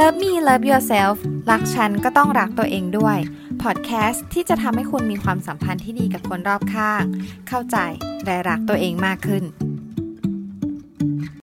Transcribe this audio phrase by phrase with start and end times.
[0.00, 1.16] Love Me Love Yourself
[1.50, 3.18] รักฉันก็ต้องรักตัวเองด้วย
[3.62, 7.04] พอดแคสต์ที่จะทำให้คุณมีความสัมพันธ์ที่ดีกับคนรอบข้าง
[7.48, 7.78] เข้าใจ
[8.24, 9.44] และรักตัวเองมากขึ้น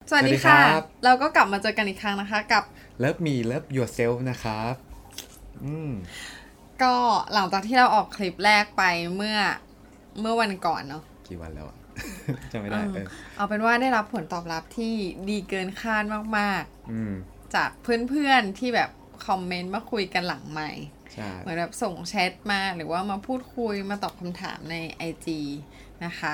[0.09, 2.63] สวัสดีค่ะ สวัสดีครับ เราก็กลับมาเจอกันอีกครั้งนะคะ กับ
[3.03, 4.73] Love me love yourself นะครับ
[5.63, 5.91] อืม
[6.83, 6.95] ก็
[7.33, 8.83] หลังจากที่เราออกคลิปแรกไป
[9.15, 9.37] เมื่อ
[10.21, 11.77] เมื่อวันก่อนเนาะกี่วันแล้วอะ
[12.51, 14.93] จำไม่ได้เออเออเอาเป็นว่าได้รับผลตอบรับที่
[15.29, 16.03] ดีเกินคาด
[16.37, 18.89] มากอืมๆ จากเพื่อนๆที่แบบ
[19.27, 20.71] คอมเมนต์มาคุยกันหลังใหม่
[21.13, 24.75] ใช่เหมือนแบบส่งแชทมาหรือว่ามาพูดคุยมาตอบคำถามใน
[25.09, 25.27] IG
[26.05, 26.33] นะคะ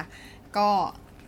[0.57, 0.69] ก็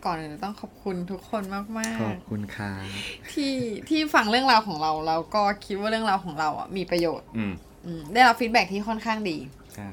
[0.04, 1.64] ก่อนอื่นต้องขอบคุณทุกคนมาก
[2.02, 3.54] ขอบคุณครับๆที่
[3.88, 7.52] ที่ฟังเรื่องราวของเราแล้วก็คิดว่าเรื่องราวของเราอะมีประโยชน์อืม
[7.86, 9.38] อืมได้รับฟีดแบ็ที่ค่อนข้างดี
[9.76, 9.90] ใช่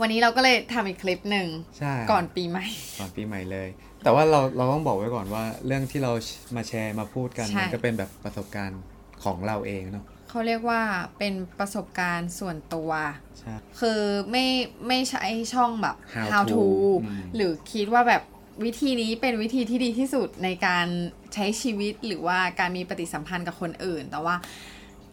[0.00, 2.66] วันนี้เราก็เลยทำอีกคลิปหนึ่งใช่ก่อนปีใหม่
[2.98, 3.68] ก่อนปีใหม่เลย
[4.04, 6.12] แต่ว่าเราเราต้องบอกไว้ก่อนว่าเรื่องที่เรา
[6.56, 8.80] มาแชร์มาพูดกันใช่มันก็เป็นแบบประสบการณ์
[9.24, 10.82] ของเราเองเนาะเขาเรียกว่า
[11.18, 12.90] เป็นประสบการณ์ส่วนตัว
[13.38, 14.46] ใช่คือไม่
[14.86, 16.64] ไม่ใช้ช่องแบบ How how to to
[17.04, 18.22] อืมหรือคิดว่าแบบ
[18.64, 20.86] วิธีนี้เป็นวิธีที่ดีที่สุดในการ
[21.34, 24.36] ใช้ชีวิตหรือว่าการมีปฏิสัมพันธ์กับคนอื่น แต่ว่า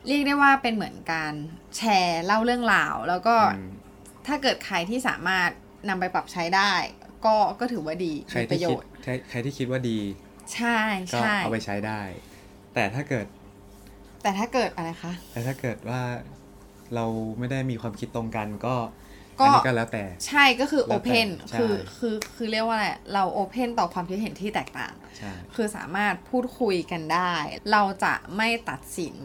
[0.07, 1.33] เรียกได้ว่าเป็นเหมือนการ
[1.77, 3.71] แชร์เล่าเรื่องราว แล้วก็อืม
[4.27, 5.49] ถ้าเกิดใครที่สามารถ
[5.89, 6.73] นำไปปรับใช้ได้
[7.25, 9.99] ก็ก็ถือว่าดีใครมีปที่ระโยคิดชน์ใครใครที่คิดว่าดี
[10.55, 10.77] ใช่
[11.13, 12.01] ก็ใช่เอาไปใช้ได้
[12.73, 13.25] แต่ถ้าเกิด
[14.25, 16.01] แต่ถ้าเกิดอะไรคะ แต่ถ้าเกิดว่า
[16.95, 17.05] เรา
[17.37, 18.75] ไม่ได้มีความคิดตรงกันก็
[19.39, 27.33] ก็อันนี้ก็แล้วแต่ใช่ก็คือแล้วแต่ open ใช่คือคือคือเรียกว่าอะไรเรา open ต่อความคิดเห็นที่แตกต่างใช่คือสามารถพูดคุยกันได้
[27.71, 29.15] เราจะไม่ตัดสิน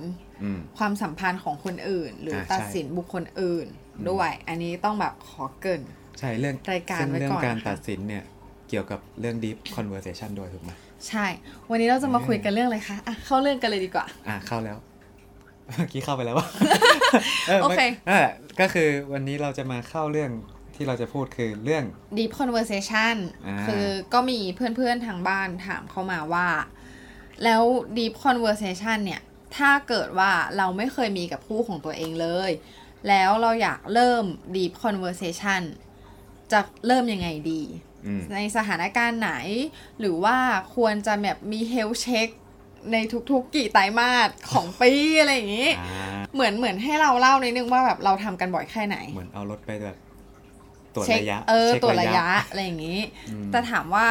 [0.42, 3.66] อืมความสัมพันธ์ของคนอื่น หรืออ่าตัดใช่สินบุคคลอื่น
[4.10, 5.82] ด้วย อันนี้ต้องแบบขอเกริน
[6.18, 8.24] ใช่เรื่องรายการซึ่งไว้เรื่อก่งอนการนะคะตัดสินเนี่ย
[8.68, 10.72] เกี่ยวกับเรื่อง deep conversation ด้วยถูกไหม
[11.08, 11.26] ใช่
[11.70, 14.76] วันนี้เราจะมาคุยกันเรื่องอะไรคะอะเข้าเรื่องกันเลยดีกว่า อะเข้าแล้ว
[15.76, 16.48] เมื่อกี้เข้าไปแล้ววะ
[17.62, 20.30] โอเคนั่นแหละก็คือวันนี้เราจะมาเข้าเรื่อง
[20.74, 21.84] ที่เราจะพูดคือเรื่อง
[22.18, 26.48] deep conversation อ่าคือก็มีเพื่อนๆทางบ้านถามเข้ามาว่า
[27.44, 27.62] แล้ว
[27.98, 29.20] deep conversation เนี่ย
[29.56, 32.50] ถ้าเกิดว่าเราไม่เคยมีกับคู่ของตัวเองเลย
[33.08, 34.24] แล้วเราอยากเริ่ม
[34.56, 35.62] deep conversation
[36.52, 37.62] จะเริ่มยังไงดี
[38.06, 39.32] อืมในสถานการณ์ไหน
[40.00, 40.36] หรือว่า
[40.76, 42.28] ควรจะแบบมี health check
[42.92, 42.96] ใน
[43.30, 49.96] ทุกๆกี่ไตรมาสของปีอะไรอย่างนี้อ่าเหมือนเหมือนให้เราเล่าในดนึงว่าแบบเราทำกันบ่อยแค่ไหน เหมือนเอารถไปแบบ
[50.94, 54.08] ตรวจเช็คระยะ เออช็คตรวจระยะอะไรอย่างนี้อืมแต่ถามว่า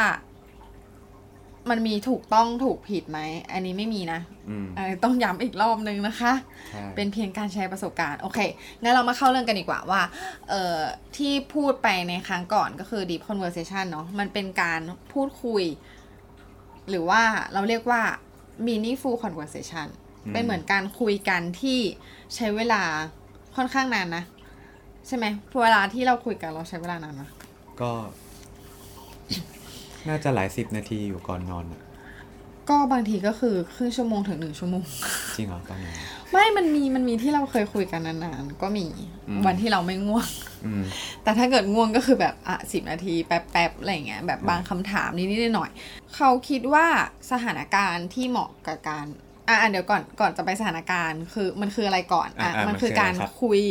[1.69, 3.19] มันมีถูกต้องถูกผิดไหม
[3.53, 4.19] อันนี้ไม่มีนะ
[4.49, 6.33] อืมอันนี้ต้องย้ำอีกรอบนึงนะคะ
[6.69, 8.39] ใช่เป็นเพียงการแชร์ประสบการณ์ โอเค
[8.81, 10.01] งั้นเรามาเข้าเรื่องกันดีกว่าว่า
[10.49, 10.79] เอ่อ
[11.17, 14.81] ที่พูดไปในครั้งก่อนก็คือ deep conversation เนาะมันเป็นการ
[15.13, 15.63] พูดคุย
[16.89, 17.21] หรือว่า
[17.53, 18.01] เราเรียกว่า
[18.67, 19.87] meaningful conversation
[20.33, 21.79] เป็นเหมือนการคุยกันที่
[22.35, 22.81] ใช้เวลา
[23.55, 24.23] ค่อนข้างนานนะ
[25.07, 25.25] ใช่ไหม
[25.61, 27.29] เวลาที่เราคุยกันเราใช้เวลานานนะ
[27.81, 27.91] ก็
[30.07, 31.81] น่าจะหลายสิบนาทีอยู่ก่อนนอนอะ
[32.69, 34.83] ก็บางทีก็คือครึ่งชั่วโมงถึงหนึ่งชั่วโมง
[35.35, 35.93] จริงเหรอตอนนั้น
[36.31, 38.85] ไม่มันมีมันมีที่เราเคยคุยกันนานๆ ก็มี
[39.29, 40.27] อืม วันที่เราไม่ง่วง
[40.65, 40.83] อืม
[41.23, 46.85] แต่ถ้าเกิดง่วงก็คือแบบอะสิบนาทีแป๊บๆอะไรอย่างเงี้ยแบบบางคำถามนิดๆหน่อยๆเขาคิดว่า
[47.31, 49.05] สถานการณ์ที่เหมาะกับการ
[49.47, 53.61] อะอะเดี๋ยวก่อนก่อนจะไปสถานการณ์คือมันคืออะไรก่อนอะอะอะมันคือการมันคืออะไรครับ คุย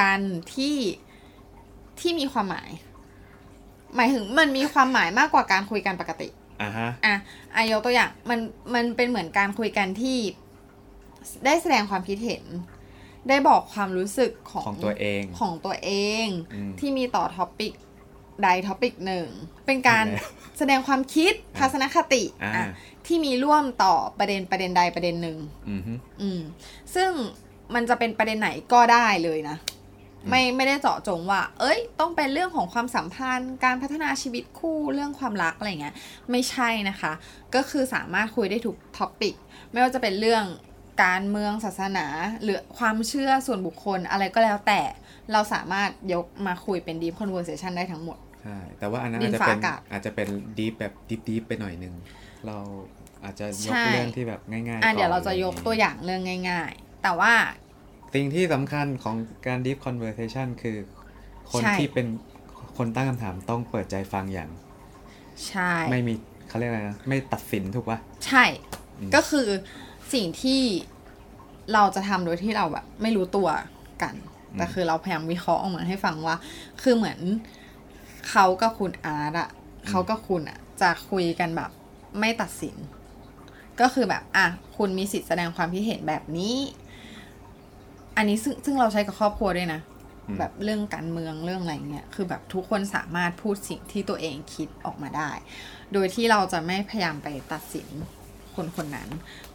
[0.00, 0.18] กัน
[0.54, 0.76] ที่
[2.00, 2.70] ที่มีความหมาย
[3.96, 6.28] หมายถึงมันมีความหมายมากกว่าการคุยกันปกติ
[6.62, 7.14] อ่าฮะอะ
[7.54, 8.38] อายกตัวอย่างมัน
[8.74, 10.18] มันเป็นเหมือนการคุยกันที่
[11.44, 12.44] ได้แสดงความคิดเห็น
[13.28, 15.90] ได้บอกความรู้สึกของของตัวเองของตัวเอ
[16.24, 17.72] งอืมที่มีต่อ topic
[18.42, 19.26] ใด topic หนึ่ง
[19.66, 20.28] เป็นการแล้ว
[20.58, 22.66] แสดงความคิดทัศนคติอ่าอะ
[23.06, 26.40] ที่มีร่วมต่อประเด็นประเด็นใดประเด็นหนึ่งอืมฮึอืม
[26.94, 27.10] ซึ่ง
[27.74, 29.56] มันจะเป็นประเด็นไหนก็ได้เลยนะ
[30.28, 35.94] ไม่ไม่ได้เจาะจงว่า เอ้ย ต้องเป็นเรื่องของความสัมพันธ์ การพัฒนาชีวิตคู่เรื่องความรักอะไรเงี้ย
[36.30, 37.12] ไม่ใช่นะคะ
[37.54, 39.34] ก็คือสามารถคุยได้ทุกท็อปิก
[39.72, 40.44] ไม่ว่าจะเป็นเรื่อง
[41.04, 42.06] การเมืองศาสนา
[42.42, 44.80] หรือความเชื่อส่วนบุคคลอะไรก็แล้วแต่
[45.32, 51.94] เราสามารถยกมาคุยเป็น deep conversation ได้ทั้งหมดใช่แต่ว่าอันนั้นดิอาจนจะฟ้าเป็นอากาศอาจจะเป็นดีฟแบบดีฟดีฟไปหน่อยนึง
[52.46, 52.58] เรา
[53.24, 57.32] อาจจะยใช่กเรื่องที่แบบง่ายๆอะเดี๋ยวก่เราจะยกตัวอย่างเรื่องง่าย ๆ แต่ว่า
[58.14, 59.16] สิ่งที่สำคัญของ
[59.46, 60.76] การ deep conversation คือ
[61.50, 62.06] คนใช่ที่เป็น
[62.76, 64.50] คนตั้งคำถามต้องเปิดใจฟังอย่าง
[65.46, 66.14] ใช่ ไม่มี
[66.48, 68.44] เขาเรียกอะไรนะ ไม่ตัดสินถูกปะใช่
[69.00, 69.48] อืมก็คือ
[70.14, 70.62] สิ่งที่
[71.72, 73.48] เราจะทำโดยที่เราแบบไม่รู้ตัว
[74.02, 74.14] กัน
[74.58, 76.36] แต่คือเราพยายามวิเคราะห์ออกมาให้ฟังว่า
[76.82, 77.18] คือเหมือน
[78.30, 79.48] เขากับคุณอาร์ตอะ
[79.88, 81.70] เขากับคุณอะจะคุยกันแบบ
[82.18, 82.76] ไม่ตัดสิน
[83.80, 86.54] ก็คือแบบ อะ คุณมีสิทธิ์แสดงความคิดเห็นแบบนี้
[88.16, 89.80] อันนี้ซึ่งซึ่งเราใช้กับครอบครัวด้วยนะ
[90.28, 95.30] อืมแบบเรื่องการเมืองเรื่องอะไรเงี้ยคือแบบทุกคนสามารถพูดสิ่งที่ตัวเองคิดออกมาได้
[95.92, 97.88] โดยที่เราจะไม่พยายามไปตัดสิน
[98.54, 99.08] คนคนนั้น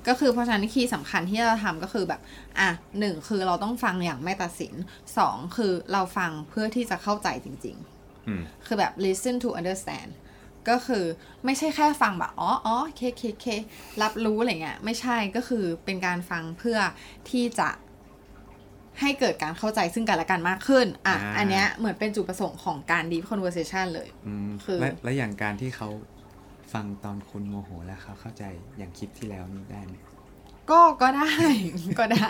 [0.07, 2.21] ก็คือเพราะฉะนั้นคีย์สำคัญที่เราทำก็คือแบบ
[2.59, 2.69] อะ
[3.00, 4.74] หนึ่งคือเราต้องฟังอย่างไม่ตัดสิน
[5.18, 10.12] สองคือเราฟังเพื่อที่จะเข้าใจจริงๆอืมคือแบบ listen to understand
[10.69, 11.06] ก็คือ
[11.45, 13.48] ไม่ใช่แค่ฟังแบบอ๋ออ๋อเคเคเค
[14.01, 16.80] รับรู้อะไรเงี้ยไม่ใช่ก็คือเป็นการฟังเพื่อ
[17.30, 17.69] ที่จะ
[19.01, 25.89] ให้เกิดการเข้าใจซึ่งกันและกันมากขึ้น อะอ่าอันเนี้ยเหมือนเป็นจุดประสงค์ของการ deep conversation เลยอืมคือและและอย่างการที่เขา
[26.73, 28.44] ฟังตอนคุณโมโหแล้วเขาเข้าใจ
[28.77, 29.95] อย่างคลิปที่แล้วนี่ได้ไหม
[30.71, 31.33] ก็ก็ได้
[31.99, 32.29] ก็ได้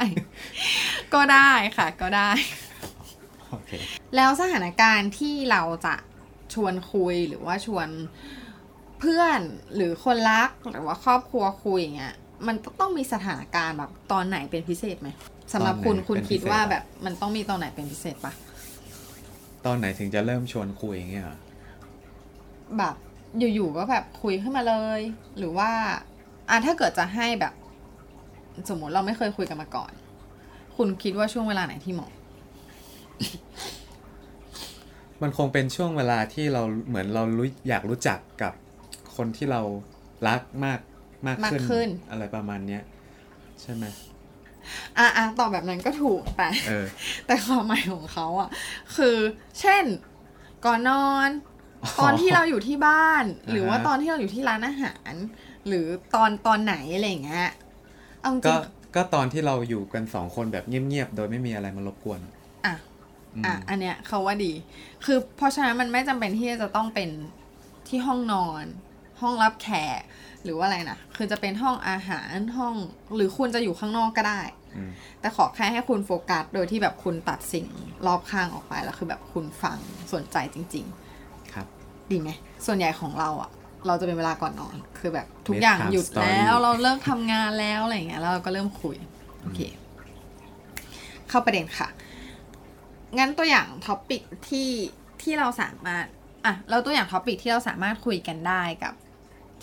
[1.13, 2.29] ก็ได้ค่ะก็ได้
[3.49, 3.71] โอเค
[4.15, 5.95] แล้วสถานการณ์ที่เราจะ
[6.53, 7.87] ชวนคุยหรือว่าชวน
[8.99, 9.39] เพื่อน
[9.75, 12.15] หรือคนรักหรือว่าครอบครัวคุยอย่างเงี้ย
[12.47, 15.09] มันต้องมีสถานการณ์แบบตอนไหนเป็นพิเศษไหม
[15.53, 18.33] สำหรับคุณตอนไหนคุณเป็นพิคิดเศษว่าอะแบบมันต้องมีตอนไหนเป็นพิเศษปะ
[19.65, 21.39] ตอนไหนถึงจะเริ่มชวนคุยอย่างเงี้ยเหรอ
[22.77, 22.95] แบบ
[23.39, 25.01] อยู่ๆก็แบบคุยขึ้นมาเลย
[25.37, 25.71] หรือว่า
[26.49, 27.53] อะถ้าเกิดจะให้แบบ
[28.69, 29.91] สมมติเราไม่เคยคุยกันมาก่อน
[30.77, 32.11] คุณคิดว่าช่วงเวลาไหนที่เหมาะ
[35.21, 38.53] มันคงเป็นช่วงเวลาที่เราเหมือนเรารู้อยากรู้จักกับ
[39.15, 39.61] คนที่เรา
[40.27, 40.79] รักมาก
[41.25, 42.81] มากมากขึ้นขึ้น อะไรประมาณเนี้ย
[43.61, 43.85] ใช่ไหม
[44.97, 46.85] อะอะตอบแบบนั้นก็ถูกแต่เออ
[47.25, 48.49] แต่ความหมายของเขาอะ
[48.95, 49.17] คือ
[49.59, 49.83] เช่น
[50.65, 51.29] ก่อนนอน
[51.83, 55.13] อ๋อตอนที่เราอยู่ที่บ้านอ่าฮะหรือว่าตอนที่เราอยู่ที่ร้านอาหาร
[55.67, 55.85] หรือ
[56.15, 57.47] ตอนตอนไหนอะไรอย่างเงี้ย
[58.19, 58.59] เอาจริก็ง
[58.95, 62.19] ก็ตอนที่เราอยู่กันสองคนแบบเงียบๆ โดยไม่มีอะไรมารบกวน
[62.65, 62.75] อะ
[63.35, 64.51] อืมอะ อันเนี้ยเขาว่าดี
[65.05, 67.09] คือเพราะฉะนั้นมันไม่จำเป็นที่จะต้องเป็น
[67.87, 68.65] ที่ห้องนอน
[69.21, 69.69] ห้องรับแข
[69.99, 70.01] ก
[70.43, 72.75] หรือว่าอะไรนะคือจะเป็นห้องอาหารห้อง
[73.15, 74.41] หรือคุณจะอยู่ข้างนอกก็ได้
[74.75, 74.91] อืม
[75.21, 77.67] แต่ขอแค่ให้คุณโฟกัส โดยที่แบบคุณตัดสิ่ง
[78.07, 79.77] รอบข้างออกไปแล้วคือแบบคุณฟัง
[80.13, 80.85] สนใจจริง
[81.53, 82.29] ครับๆดีไหม
[82.65, 83.51] ส่วนใหญ่ของเราอะ
[83.87, 88.95] เราจะเป็นเวลาก่อนนอน คือแบบทุก Bedtime อย่างหยุด story แล้วเราเลิกทำงานแล้วอะไรอย่างเงี้ยแล้วเราก็เริ่มคุย
[89.41, 89.59] โอเค
[91.29, 91.87] เข้าประเด็นค่ะ
[93.17, 94.69] งั้นตัวอย่างท็อปิกที่
[95.21, 96.05] ที่เราสามารถ
[96.45, 98.93] อะเราตัวอย่าง topic ที่เราสามารถคุยกันได้กับ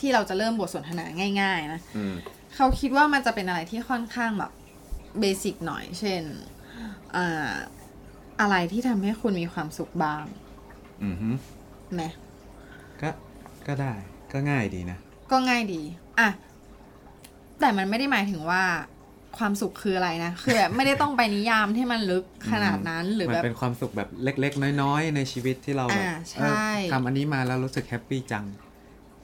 [0.01, 1.05] ที่เราจะเริ่มบทสนทนา
[1.41, 2.15] ง่าย ๆ นะอืม
[2.55, 4.53] เขาคิดว่ามันจะเป็นอะไรที่ค่อนข้างแบบ
[5.21, 6.23] basic หน่อย เช่น
[7.17, 7.53] อ่า
[8.41, 10.25] อะไรที่ทำให้คุณมีความสุขบ้าง
[11.03, 11.31] อืมฮึ
[11.95, 12.03] ไหม
[13.01, 13.09] ก็
[13.67, 13.93] ก็ได้
[14.33, 14.99] ก็ง่ายดีนะ
[15.31, 15.83] ก็ง่ายดี
[16.21, 16.29] อะ
[17.61, 18.63] แต่มันไม่ได้หมายถึงว่า
[19.39, 28.45] ความสุขคืออะไรนะ คือแบบไม่ได้ต้องไปนิยามที่มันลึกขนาดนั้นหรือมันแบบเป็นความสุขแบบเล็ก ๆ น้อย ๆ ในชีวิตที่เราแบบอ่าใช่เออทำอันนี้มาแล้วรู้สึก happy จัง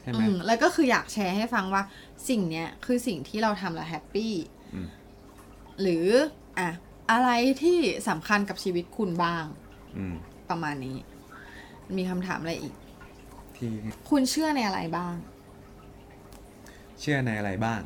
[0.02, 1.82] ใช่ไหมอืมแล้วก็คืออยากแชร์ให้ฟังว่า
[2.29, 4.34] สิ่งเนี้ยคือสิ่งที่เราทำแล้ว happy
[4.75, 4.87] อืม
[5.81, 6.06] หรือ
[6.58, 6.69] อะ
[7.11, 7.31] อะไร
[7.62, 9.44] ที่สำคัญกับชีวิตคุณบ้าง
[9.97, 10.14] อืม
[10.50, 10.97] ประมาณนี้
[11.97, 12.75] มีคำถามอะไรอีก
[13.56, 13.70] ที่
[14.11, 15.14] คุณเชื่อในอะไรบ้าง
[17.00, 17.81] เชื่อในอะไรบ้าง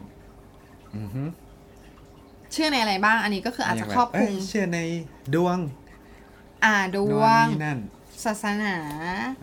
[0.96, 1.22] อือฮึ
[2.52, 4.78] เชื่อในอะไรบ้าง อันนี้ก็คืออาจจะย่างแครอบคลุมเยเชื่อใน
[5.34, 5.58] ดวง
[6.64, 7.78] อ่าดวงนี่นั่น
[8.24, 8.76] ศาสนา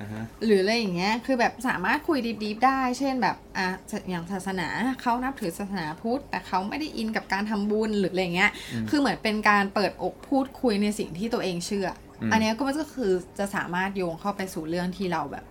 [0.02, 3.68] อ่าฮะหรืออะไรอย่างเงี้ย คือแบบสามารถคุยดีๆได้ เช่นแบบอะ
[4.10, 4.68] อย่างศาสนา
[5.02, 8.52] เขานับถือศาสนาพุทธ แต่เขาไม่ได้อินกับการทำบุญหรืออะไรเงี้ย
[8.90, 11.88] คือเหมือนเป็นการเปิดอกพูดคุยในสิ่งที่ตัวเองเชื่อ
[12.22, 15.46] อมอันเนี้ยก็มันก็คือจะสามารถโยงเข้าไปสู่เรื่องที่เราแบบ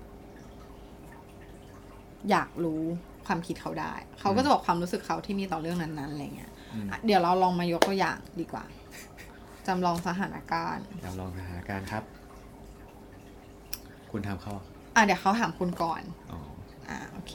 [2.31, 2.83] อยากรู้
[3.27, 8.65] ความคิดเขาได้ เขาก็จะบอกความรู้สึกเขาที่มีต่อเรื่องนั้นๆอะไรเงี้ยอืมอะเดี๋ยวเราลองมายกตัวอย่างดีกว่า
[9.67, 12.05] จำลองสถานการณ์เดี๋ยวลองสถานการณ์ครับ
[14.11, 16.03] คุณทำเขาอะเดี๋ยวเขาถามคุณก่อน
[16.33, 16.39] อ๋อ
[16.89, 17.33] อ่าโอเค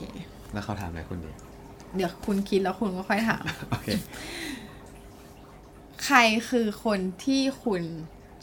[0.52, 1.30] แล้วเขาถามอะไรคุณดี
[1.96, 3.88] เดี๋ยวคุณคิดแล้วคุณก็ค่อยถามโอเค
[6.04, 6.18] ใคร
[6.50, 7.82] คือคนที่คุณ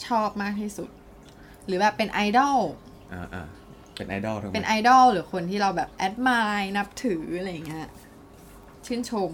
[0.08, 0.90] ชอบมากที่สุด
[1.66, 2.58] หรือแบบเป็นไอดอล
[3.13, 3.46] อ่าอ่า
[3.96, 7.88] เป็นไอดอลถูกไหมเป็นไอดอลหรือคนที่เราแบบแอดมายนับถืออะไรอย่างเงี้ย
[8.86, 9.32] ชื่นชม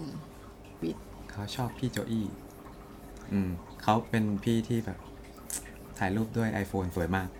[1.30, 2.26] เขาชอบพี่โจอี้
[3.32, 3.50] อืม
[3.82, 4.98] เขาเป็นพี่ที่แบบ
[5.98, 7.39] ถ่ายรูปด้วย iPhone สวยมากอื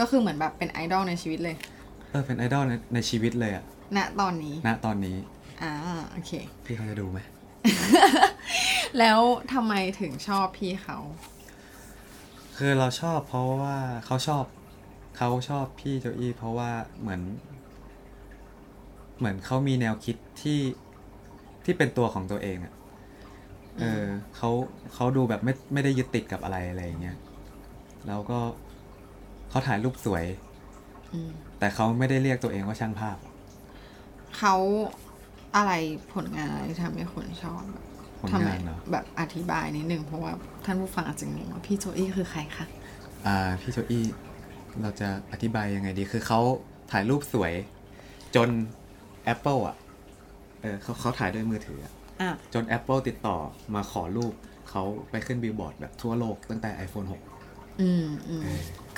[0.00, 1.56] ก็คือเหมือนแบบเป็นไอดอลในชีวิตเลย
[2.10, 3.64] เออเป็นไอดอลในในชีวิตเลยอะ
[3.96, 5.16] ณตอนนี้ณตอนนี้
[5.62, 5.72] อ่า
[6.10, 6.30] โอเค
[6.64, 7.18] พี่เขาจะดูไหม
[8.98, 9.20] แล้ว
[9.52, 10.98] ทำไมถึงชอบพี่เขา
[12.56, 13.76] คือเราชอบเพราะว่า
[14.06, 14.44] เขาชอบ
[15.16, 17.20] เขาชอบพี่โจอี้เพราะว่าเหมือน
[19.18, 20.60] เหมือนเขามีแนวคิดที่
[21.64, 22.74] ที่เป็นตัวของตัวเองอะ
[23.78, 24.04] เออ
[24.36, 24.50] เขา
[24.94, 27.16] เขาดูแบบไม่ไม่ได้ยึดติดกับอะไรอะไรอย่างเงี้ย
[28.06, 28.38] แล้วก็
[29.50, 30.24] เขาถ่ายรูปสวย
[31.12, 33.16] อืมแต่เขาไม่ได้เรียกตัวเองว่าช่างภาพ
[34.38, 34.54] เขา
[35.56, 35.72] อะไร
[36.14, 37.62] ผลงานอะไรที่ทำให้คนชอบ
[38.20, 40.32] ผลทำไมงานเนาะแบบอธิบายนิดนึงเพราะว่า
[40.64, 42.66] ท่านผู้ฟังอาจจะงงว่าพี่โจอี้คือใครคะ
[43.26, 44.04] อ่าพี่โจอี้
[44.82, 46.40] เราจะอธิบายยังไงดีคือเขา
[46.92, 47.52] ถ่ายรูปสวย
[48.36, 48.48] จน
[49.32, 49.76] Apple อะ
[50.60, 53.36] เออเขาเขาถ่ายด้วยมือถืออะอะจน Apple ติดต่อ
[53.74, 54.32] มาขอรูป
[54.70, 57.06] เขาไปขึ้นบิลบอร์ดแบบทั่วโลกตั้งแต่ iPhone
[57.80, 58.48] อืมอืม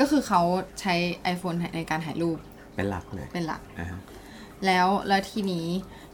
[0.00, 0.42] ก็คือเขา
[0.80, 0.94] ใช้
[1.34, 4.00] iPhone ในการถ่ายรูป6เป็นหลักเลยเป็นหลัก อ่าฮะ
[4.66, 5.66] แล้วแล้วทีนี้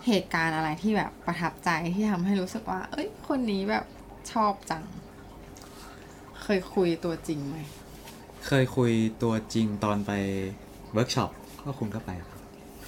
[0.06, 3.84] เหตุการณ์อะไรที่แบบประทับใจที่ทำให้รู้สึกว่า เอ้ย คนนี้แบบ
[4.32, 4.82] ชอบจัง
[6.42, 7.56] เคยคุยตัวจริงไหม
[8.46, 8.92] เคยคุย
[9.22, 10.12] ตัวจริงตอนไป
[10.92, 11.30] เวิร์กช็อป
[11.64, 12.10] ก็คุณก็ไป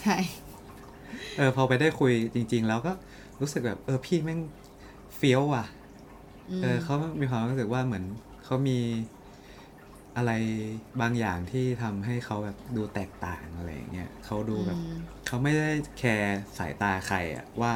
[0.02, 0.16] ใช่
[1.36, 2.92] เออพอไปได้คุยจริง ๆ แล้วก็
[3.40, 4.40] รู้สึกแบบเออพี่แม่ง
[5.16, 5.64] เฟี้ยวว่ะ
[6.62, 8.04] เออเขามีความรู้สึกว่าเหมือน
[8.44, 8.78] เขามี
[10.16, 10.32] อะไร
[11.00, 14.96] บางอย่างที่ทำให้เขาแบบดูแตกต่างอะไรอย่างเงี้ยเขาดูแบบอืม
[15.26, 17.72] เขาไม่ได้แคร์สายตาใครอะว่า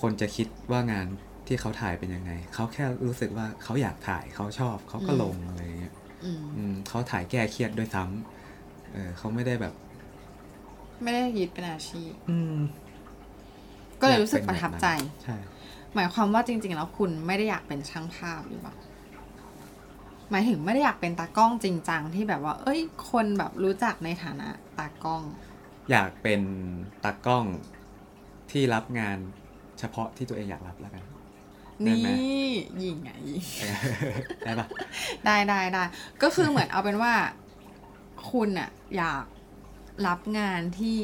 [0.00, 1.06] คนจะคิดว่างาน
[1.46, 5.94] ที่เขาถ่ายเป็นยังไง เขาแค่รู้สึกว่าเขาอยากถ่ายเขาชอบเขาก็ลงอะไรอย่างเงี้ย
[6.24, 9.74] อืมอืมเขาถ่ายแก้เครียดด้วยซ้ำเออเขาไม่ได้แบบ
[11.02, 12.56] ไม่ได้ยึดเป็นอาชีพอืม
[14.00, 14.86] ก็เลยรู้สึกประทับใจ
[15.24, 15.36] ใช่
[15.94, 18.74] หมายความว่าจริง ๆ แล้วคุณไม่ได้อยากเป็นช่างภาพหรือเปล่า
[20.30, 22.80] หมายถึงไม่ได้อยากเป็นตากล้องจริงจังที่แบบว่า เอ้ย
[23.10, 25.22] คนแบบรู้จักในฐานะตากล้อง
[25.90, 26.40] อยากเป็น
[27.04, 27.44] ตากล้อง
[28.50, 29.18] ที่รับงาน
[29.78, 31.04] เฉพาะที่ตัวเองอยากรับแล้วกัน
[31.84, 32.08] ได้นี่ไหม
[32.82, 33.74] ยิงอะยิงเออ
[34.44, 34.66] ได้ปะ
[35.24, 35.82] ได้ได้ได้
[36.22, 37.14] ก็คือเหมือนเอาเป็นว่า
[38.30, 39.24] คุณอะอยาก
[40.06, 40.98] รับงานที่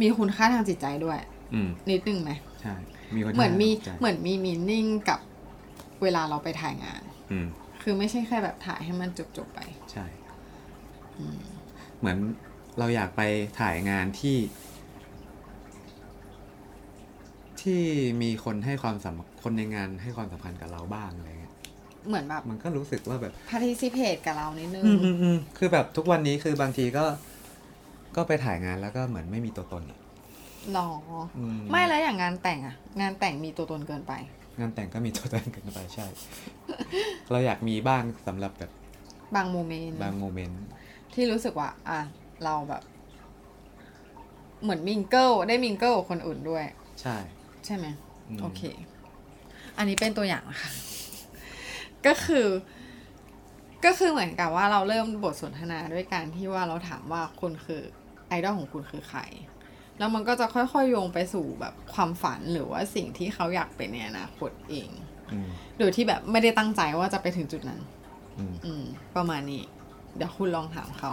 [0.00, 1.18] มีคุณค่าทางจิตใจด้วย
[1.54, 2.74] อืมนิดนึงไหมใช่
[3.14, 5.20] มีคนเหมือนมีใจเหมือนมีมีนิ่งกับ
[6.02, 7.05] เวลาเราไปถ่ายงานอืม
[7.82, 9.60] คือไม่ใช่แค่แบบถ่ายให้มันจบจบๆไป
[9.92, 10.06] ใช่
[11.98, 12.18] เหมือน
[12.78, 13.22] เราอยากไป
[13.60, 14.36] ถ่ายงานที่
[17.60, 17.82] ที่
[18.22, 21.54] มีคนให้ความสำคนในงานให้ความสำคัญกับเราบ้างอะไรเงี้ย
[22.08, 27.04] เหมือนแบบมันก็รู้สึกว่าแบบ participate กับเรานิดนึงอืมอืมอืมคือแบบทุกวันนี้คือบางทีก็
[28.16, 29.98] ก็ไปถ่ายงานแล้วก็เหมือนไม่มีตัวตนอะ
[30.72, 30.88] หรอ
[31.38, 34.12] อืไม่แล้วอย่างงานแต่งอะงานแต่งมีตัวตนเกินไป
[34.60, 36.06] งานแต่งก็มีตัวตนเกันไปใช่
[37.30, 38.70] เราอยากมีบ้างสำหรับแบบ
[39.34, 40.62] บาง moment บาง moment
[41.14, 42.00] ที่รู้สึกว่า อะ
[42.44, 42.82] เราแบบ
[44.62, 46.64] เหมือน mingle ได้ mingle กับคนอื่นด้วย
[47.00, 47.16] ใช่
[47.66, 47.86] ใช่ไหม
[48.28, 48.62] อืมโอเค
[49.78, 50.70] อันนี้เป็นตัวอย่างนะคะ
[52.06, 52.46] ก็คือ
[53.84, 57.82] ก็คือเหมือนกับว่าเราเริ่มบทสนทนาด้วยการที่ว่าเราถามว่าคุณคือ
[58.28, 59.20] ไอดอลของคุณคือใคร
[59.98, 64.88] แล้วมันก็จะค่อยๆโยงไปสู่แบบความฝันหรือว่าสิ่งที่เขาอยากเป็นในอนาคตเอง
[65.32, 65.48] อืม
[65.78, 67.80] โดยที่แบบไม่ได้ตั้งใจว่าจะไปถึงจุดนั้น
[68.38, 68.84] อืมอืม
[69.16, 69.62] ประมาณนี้
[70.16, 71.12] เดี๋ยวคุณลองถามเขา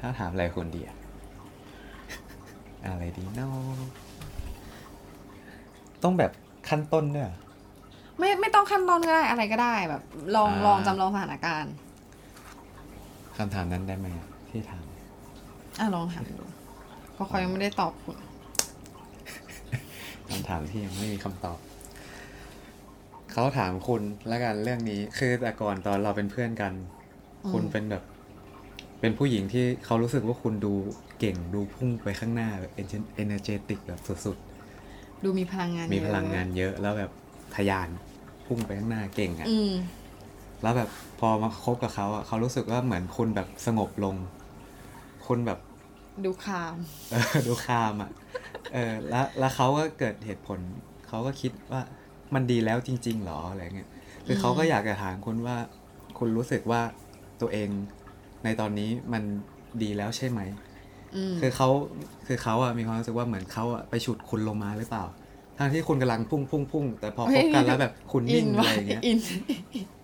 [0.00, 0.96] ถ้าถามอะไรคนดีอะ
[2.86, 3.78] อะไรดีเนาะ
[6.02, 6.32] ต้องแบบ
[6.68, 7.36] ขั้นต้นด้วยเหรอ
[8.18, 10.02] ไม่ไม่ต้องขั้นตอนก็ได้อะไรก็ได้แบบ
[10.36, 11.72] ลองอ่าลองจำลองสถานการณ์
[13.36, 14.84] คำถามนั้นได้ไหมอะที่ถาม
[15.80, 16.44] อะลองถามดู
[17.16, 18.16] เพราะเขายังไม่ได้ตอบคุณ
[20.28, 21.58] คำถามที่ยังไม่มีคำตอบ
[23.32, 26.72] เขาถามคุณแล้วกันเรื่องนี้ คือแต่ก่อนตอนเราเป็นเพื่อนกัน
[27.44, 28.02] อืมคุณเป็นแบบ
[29.00, 30.74] เป็นผู้หญิงที่เขารู้สึกว่าคุณดู
[31.18, 34.36] เก่งดูพุ่งไปข้างหน้าแบบเอเนเจติกแบบสุด
[35.24, 37.10] ดูมีพลังงานๆมีเยอะพลังงานเยอะแล้วแบบ
[37.54, 37.88] ทะยาน
[38.46, 39.72] พุ่งไปข้างหน้าเก่งอะอืม
[40.62, 40.88] แล้วแบบ
[41.20, 44.16] พอมาคบกับเขาอะเขารู้สึกว่าเหมือนคุณแบบสงบลง
[45.26, 45.58] คุณแบบ
[46.24, 46.74] ดูคาม
[47.12, 48.10] เออดูคามอะ
[48.72, 50.58] เออแล้วแล้วเขาก็เกิดเหตุผล
[51.08, 51.82] เขาก็คิดว่า
[52.34, 53.90] มันดีแล้วจริง ๆหรออะไรเงี้ย
[54.26, 55.56] คือเขาก็อยากจะถามคุณว่า
[56.18, 56.80] คุณรู้สึกว่า
[57.40, 57.68] ตัวเอง
[58.44, 59.22] ในตอนนี้มัน
[59.82, 60.40] ดีแล้วใช่ไหม
[61.16, 61.68] อืมคือเขา
[62.26, 65.04] คือเขาอะมีความรู้สึกว่าเหมือนเขาอะไปฉุดคุณลงมาหรือเปล่า
[65.58, 69.18] ทั้งที่คุณกำลังพุ่งพุ่งพุ่งแต่พอคบกันแล้วแบบคุณนิ่งอะไรอย่างเงี้ยอิน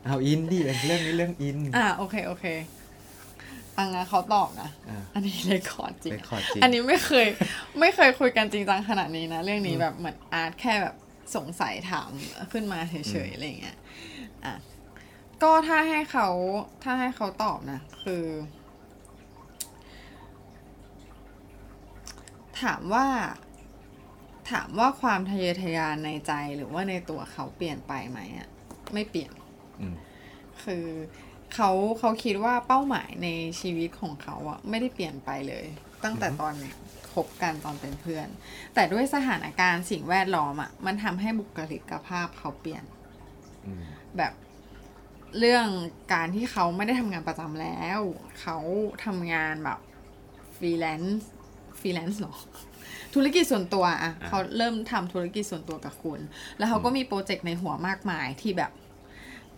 [0.04, 2.44] เอาอินดิเรื่องนี้เรื่องอิน อะโอเคโอเค
[3.78, 7.26] อังนะเขาตอบนะ อ่า อันนี้เลยคอร์ดจริงไปขอจริง อันนี้ไม่เคย
[7.80, 10.96] ไม่เคยคุยกันจริงจังขนาดนี้นะ เรื่องนี้แบบเหมือนอาร์ตแค่แบบ
[11.36, 12.10] สงสัยถาม
[12.52, 12.94] ขึ้นมาเฉ
[13.26, 13.76] ยๆอะไรอย่างเงี้ย
[14.44, 14.54] อะ
[15.42, 16.28] ก็ถ้าให้เขา
[16.84, 18.24] ถ้าให้เขาตอบนะ คือ
[22.62, 23.06] ถามว่า
[24.50, 28.48] ถามว่าความทะเยอทะยานในใจหรือว่าในตัวเขาเปลี่ยนไปไหมอะ
[28.92, 29.32] ไม่เปลี่ยน
[29.80, 29.94] อืม
[30.64, 30.86] คือ
[31.54, 33.28] เขาเขาคิดว่าเป้าหมายใน
[33.60, 35.66] ชีวิตของเขาอะไม่ได้เปลี่ยนไปเลย
[36.04, 36.54] ตั้งแต่ตอน
[37.12, 38.28] คบกันตอนเป็นเพื่อน
[38.74, 42.84] แต่ด้วยสถานการณ์สิ่งแวดล้อมอะมันทำให้บุคลิกภาพเขาเปลี่ยน
[43.66, 43.82] อืม
[44.16, 44.32] แบบ
[45.38, 45.66] เรื่อง
[46.12, 48.00] การที่เขาไม่ได้ทำงานประจำแล้ว
[48.40, 48.58] เขา
[49.04, 49.78] ทำงานแบบ
[50.56, 51.28] ฟรีแลนซ์
[51.80, 56.20] ฟรีแลนซ์หรอธุรกิจส่วนตัวอะอ่าเขาเริ่มทำธุรกิจส่วนตัวกับคุณ
[56.58, 58.70] แล้วเขาก็มีโปรเจกต์ในหัวมากมายที่แบบ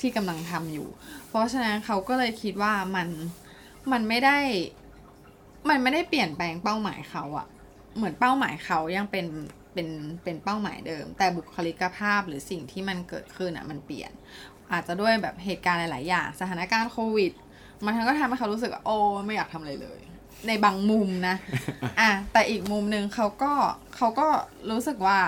[0.05, 0.89] ที่กำลังทำอยู่
[1.29, 3.09] เพราะฉะนั้นเขาก็เลยคิดว่ามัน
[3.93, 4.39] มันไม่ได้
[5.71, 7.47] มันไม่ได้เปลี่ยนแปลงเป้าหมายเขาอะ
[7.97, 9.27] เหมือนเป้าหมายเขายังเป็น
[9.73, 9.89] เป็น
[10.25, 14.11] เป็นเป้าหมายเดิม แต่บุคลิกภาพหรือสิ่งที่มันเกิดขึ้นอะมันเปลี่ยน
[14.73, 17.33] อาจจะด้วยแบบเหตุการณ์หลาย ๆ อย่าง สถานการณ์โควิด
[17.85, 18.97] มันก็ทำให้เขารู้สึกว่าโอ้
[19.27, 20.01] ไม่อยากทำอะไรเลย
[20.47, 21.37] ในบางมุมนะ
[22.01, 23.53] อะแต่อีกมุมหนึ่งเขาก็
[23.97, 24.27] เขาก็
[24.71, 25.19] รู้สึกว่า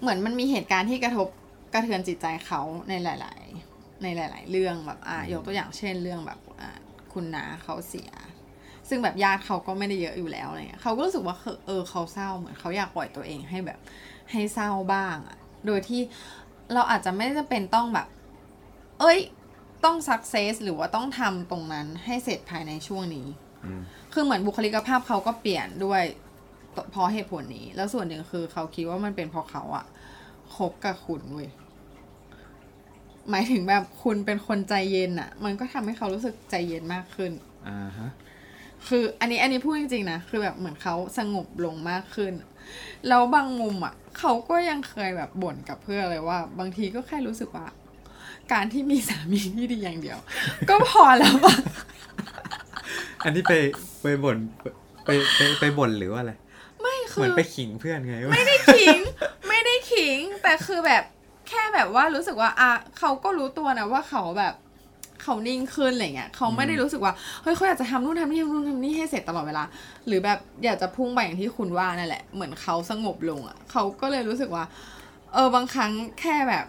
[0.00, 1.28] เหมือนมันมีเหตุการณ์ที่กระทบ
[1.72, 3.40] กระเทือนจิตใจเขาในหลาย
[3.72, 6.70] ๆ ในหลาย ๆ เรื่องแบบอะยกตัวอย่างเช่นเรื่องแบบอะ
[7.12, 8.10] คุณนาเขาเสีย
[8.88, 13.78] ซึ่งแบบญาติเขาก็ไม่ได้เยอะอยู่แล้วอะไรเงี้ยเขาก็รู้สึกว่าเออเออเขาเศร้าเหมือนเขาอยากปล่อยตัวเองให้แบบ
[14.30, 16.00] ให้เศร้าบ้างอะโดยที่
[16.74, 18.08] เราอาจจะไม่จำเป็นต้องแบบ
[19.00, 19.18] เอ้ย
[19.84, 23.26] ต้องสักเซสหรือว่าต้องทำตรงนั้นให้เสร็จภายในช่วงนี้
[23.64, 26.02] อืมคือเหมือนบุคลิกภาพเขาก็เปลี่ยนด้วย
[26.90, 29.86] เพราะเหตุผลนี้ แล้วส่วนหนึ่งคือเขาคิดว่ามันเป็นเพราะเขาอะ
[30.56, 31.48] คบกับคุณเว้ย
[33.30, 37.32] หมายถึงแบบคุณเป็นคนใจเย็นอะมันก็ทำให้เขารู้สึกใจเย็นมากขึ้น
[37.68, 38.10] อ่าฮะ
[38.88, 42.32] คืออันนี้อันนี้พูดจริงๆนะคือแบบเหมือนเขาสงบลงมากขึ้น
[43.08, 47.66] แล้วบางมุมอะเขาก็ยังเคยแบบบ่นกับเพื่อนเลยว่า บางทีก็แค่รู้สึกว่า
[48.52, 50.18] การที่มีสามีที่ดีอย่างเดียว
[50.70, 51.56] ก็พอแล้วอะ
[53.24, 53.52] อันนี้ไป
[54.02, 54.36] ไปบ่น
[55.04, 56.32] ไปไปไปบ่นหรือว่าอะไร
[56.82, 58.98] ไม่เหคืมือนอไปขิงเพื่อนไงว่าไม่ได้ขิง
[59.48, 61.04] ไม่ได้ขิงแต่คือแบบ
[61.50, 64.54] แค่แบบว่ารู้สึกว่าอะเขาก็รู้ตัวนะว่าเขาแบบ
[65.22, 69.64] เขานิ่งขึ้นอะไรเงี้ยเขาไม่ได้รู้สึกว่าเฮ้ยเขาอยากจะทำนู่นทำนี่ทำนู่นทำนี่ให้เสร็จตลอดเวลา
[70.06, 74.64] หรือแบบอยากจะพุ่งไปอย่างที่คุณว่านั่นแหละ เหมือนเขาสงบลงอะเขาก็เลยรู้สึกว่า
[75.34, 76.66] เออบางครั้งแค่แบบ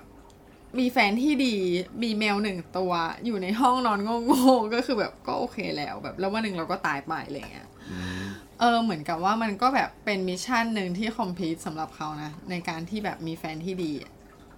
[0.80, 1.56] มีแฟนที่ดี
[2.04, 2.92] มีแมวหนึ่งตัว
[3.26, 8.24] อยู่ในห้องนอนโง่ๆก็คือแบบก็โอเคแล้วแบบ แล้ววันหนึ่งเราก็ตายไปอะไรเงี้ยอืม
[8.60, 13.92] เออเหมือนกับว่ามันก็แบบเป็นมิชชั่นหนึ่งที่คอมพลีทสำหรับเขานะในการที่แบบมีแฟนที่ดี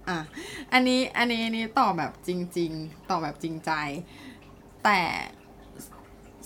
[0.08, 0.20] อะอะ
[0.72, 3.70] อันนี้อันนี้อันนี้ต่อบแบบจริง ๆต่อบแบบจริงใจ
[4.84, 5.00] แต่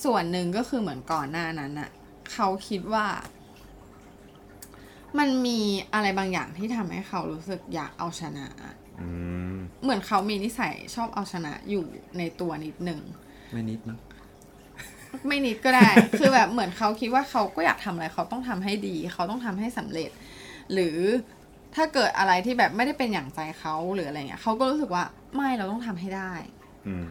[0.04, 1.90] ส่วนหนึ่งก็คือเหมือนก่อนหน้านั้นอะ
[2.32, 3.06] เขาคิดว่า
[5.18, 5.60] มันมี
[5.94, 9.08] อะไรบางอย่างที่ทำให้เขารู้สึกอยากเอาชนะอะอื
[9.54, 11.84] มเหมือนเขามีนิสัยชอบเอาชนะอยู่
[12.18, 13.00] ในตัวนิดหนึ่ง
[13.52, 13.98] ไม่นิดมั้ง
[15.26, 20.10] ไม่นิดก็ได้ คือแบบเหมือนเขาคิดว่าเขาก็อยากทำอะไร เขาต้องทำให้ดี เขาต้องทำให้สำเร็จ
[20.72, 20.98] หรือ
[21.78, 26.32] ถ้าเกิดอะไรที่แบบไม่ได้เป็นอย่างใจเขาหรืออะไรเงี้ยเขาก็รู้สึกว่าไม่เราต้องทำให้ได้
[26.86, 27.04] อืม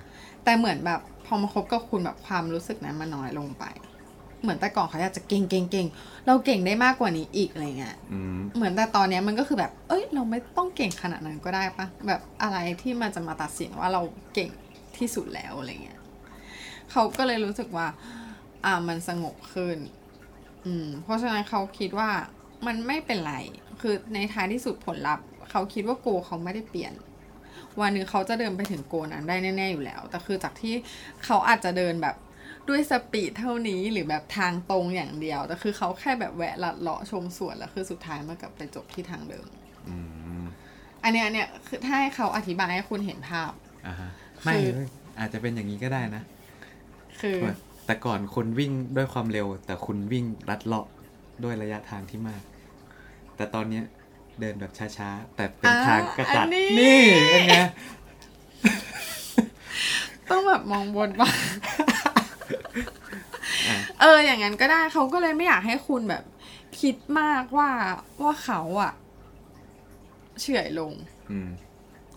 [0.43, 3.65] แต่เหมือนแบบพอมาคบกับคุณแบบความรู้สึกนั้นมันน้อยลงไป
[4.41, 5.87] เหมือนแต่ก่อนเขาอยากจะเก่งเก่งเก่ง
[6.27, 14.01] เราเก่งได้มากกว่านี้อีกอะไรเงี้ยอืมเหมือนแต่ตอนเนี้ยมันก็คือแบบ เอ้ย เราไม่ต้องเก่งขนาดนั้นก็ได้ปะแบบอะไรที่มันจะมาตัดสินว่าเรา
[14.33, 14.51] เก่ง
[14.97, 15.99] ที่สุดแล้วอะไรเงี้ย
[16.91, 17.87] เขาก็เลยรู้สึกว่า
[18.65, 19.77] อ่ามันสงบขึ้น
[20.65, 22.09] อืม เพราะฉะนั้นเขาคิดว่า
[22.67, 23.35] มันไม่เป็นไร
[23.81, 26.93] คือในท้ายที่สุดผลลัพธ์ เขาคิดว่าโกเขาไม่ได้เปลี่ยน
[27.81, 30.73] วันหนึ่งเขาจะเดินไปถึงโกนั้นได้แน่ๆอยู่แล้ว แต่คือจากที่
[31.25, 32.15] เขาอาจจะเดินแบบ
[32.69, 39.47] ด้วยสปีดเท่านี้หรือแบบทางตรงอย่างเดียว แต่คือเขาแค่แบบแวะลัดเลาะชมสวนแล้วคือสุดท้ายมันกลับไปจบที่ทางเดิม
[39.87, 39.95] อื
[40.41, 40.43] ม
[41.03, 43.51] อันเนี้ยอันเนี้ยคือถ้าให้เขาอธิบายให้คุณเห็นภาพ
[43.87, 44.09] อ่าฮะ
[44.43, 46.23] ไม่คือเว้ยอาจจะเป็นอย่างนี้ก็ได้นะ
[47.21, 47.37] คือ
[47.85, 50.87] แต่ก่อนคุณวิ่งด้วยความเร็ว แต่คุณวิ่งลัดเลาะ
[51.43, 52.41] ด้วยระยะทางที่มาก
[53.37, 53.83] แต่ตอนเนี้ย
[54.39, 57.55] เดินแบบช้าๆ แต่เป็นทางกระจัดอันนี้นี่เป็นไง
[60.29, 61.33] ต้องแบบมองบนบ้าง
[63.69, 66.23] อะเออ อย่างนั้นก็ได้เขาก็เลยไม่อยากให้คุณแบบ
[66.81, 67.69] คิดมากว่า
[68.21, 68.93] ว่าเขาอะ
[70.41, 70.93] เฉื่อยลง
[71.31, 71.49] อืม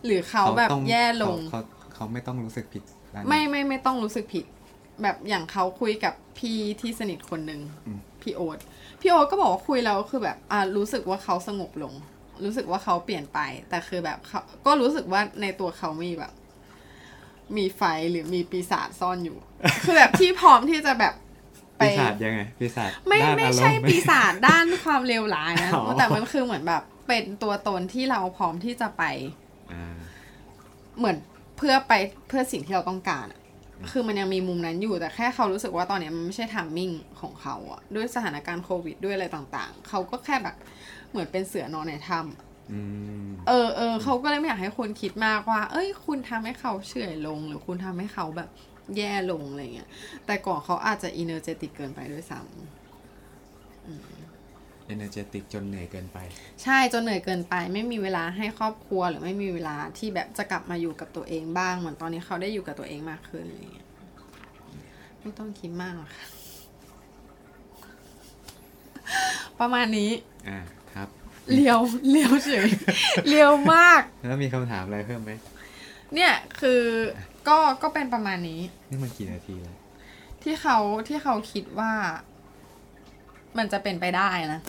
[0.05, 2.83] หรือเขาแบบต้องแย่ลงเขาเขาเขาไม่ต้องรู้สึกผิด
[3.15, 4.45] ด้านนี้ไม่ไม่ไม่ต้องรู้สึกผิด
[5.03, 8.59] แบบอย่างเขาคุยกับพี่ที่สนิทคนหนึ่งอืม พี่โอ๊ต
[9.01, 11.95] พี่โอ๊ตก็บอกว่าคุยแล้วคือแบบอ่ารู้สึกว่าเขาสงบลง
[12.45, 16.33] รู้สึกว่าเขาเปลี่ยนไป แต่คือแบบเขาก็รู้สึกว่าในตัวเขามีแบบ
[17.57, 19.39] มีไฟหรือมีปีศาจซ่อนอยู่
[19.85, 21.15] คือแบบที่พร้อมที่จะแบบ
[21.79, 29.03] ไปปีศาจยังไงปีศาจไม่ด้านไม่อารใช่ณ์หปีศาจด้านความเลวร้ายนะอ๋อแต่มันคือเหมือนแบบ เป็นตัวตนที่เราพร้อมที่จะไป
[29.73, 29.97] อ่า
[30.99, 31.17] เหมือน
[31.57, 31.93] เพื่อไป
[32.29, 33.39] เพื่อสิ่งที่เราต้องการอะ
[33.90, 36.90] คือมันยังมีมุมนั้นอยู่แต่แค่เขารู้สึกว่าตอนเนี้ยมันไม่ใช่ทามมิ่ง
[37.21, 40.57] ของเขาอะด้วยสถานการณ์โควิดด้วยอะไรต่างๆ เขาก็แค่แบบ
[41.11, 42.81] เหมือนเป็นเสือนอนในถ้ำอะอื
[43.25, 48.49] มเออเออเขาก็เลยไม่อยากให้คนคิดมากว่า เอ้ย คุณทำให้เขาเฉื่อยลง หรือคุณทำให้เขาแบบ
[48.97, 49.88] แย่ลงอะไรเงี้ย
[50.27, 54.20] แต่ก่อนเขาอาจจะ energetic เกินไปด้วยซ้ำ
[54.90, 56.18] energetic จนเหนื่อยเกินไป
[56.62, 63.88] ใช่จนเหนื่อยเกินไป ไม่มีเวลาให้ครอบครัวหรือไม่มีเวลาที่แบบจะกลับมาอยู่กับตัวเองบ้างเหมือนตอนนี้เขาได้อยู่กับตัวเองมากขึ้นอะไรเงี้ย
[65.20, 66.26] ไม่ต้องคิดมากหรอกค่ะ
[69.61, 70.11] ประมาณนี้
[70.48, 70.59] อ่า
[70.92, 71.09] ครับ
[71.53, 72.68] เลี้ยวเลี้ยวเฉย
[73.29, 75.33] เลี้ยวมาก แล้วมีคำถามอะไรเพิ่มไหม
[76.14, 76.83] เนี่ยคือ
[77.48, 79.76] ก็ก็เป็นประมาณนี้ นี่มันกี่นาทีแล้ว
[80.42, 81.92] ที่เขาที่เขาคิดว่า
[83.59, 84.61] มันจะเป็นไปได้นะ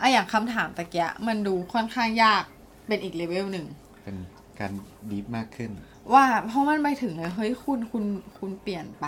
[0.00, 2.44] อะอย่างคำถามตะเกียะมันดูค่อนข้างยาก
[2.86, 3.66] เป็นอีกเลเวลหนึ่ง
[4.02, 4.16] เป็น
[4.58, 4.72] การ
[5.10, 5.70] ดีฟมากขึ้น
[6.12, 8.04] ว่าเพราะมันไปถึงเลยเฮ้ยคุณคุณ
[8.38, 9.06] คุณเปลี่ยนไป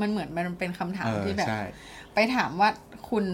[0.00, 1.62] มันเหมือนมันเป็นคำถามเออที่แบบใช่
[2.14, 2.68] ไปถามว่า
[3.10, 3.24] คุณ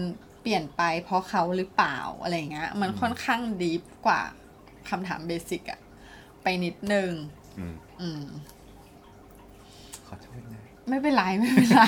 [0.41, 4.21] เปลี่ยนไปเพราะเขาหรือเปล่าอะไรเงี้ย มันค่อนข้างดีฟกว่า
[4.89, 5.79] คำถามเบสิกอะ
[6.43, 7.11] ไปนิดนึง
[7.59, 8.23] อืมอืม
[10.07, 11.83] ขอโทษนะไม่เป็นไรไม่เป็นไร